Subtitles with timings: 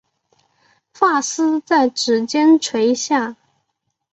[0.91, 3.37] 发丝在指间垂下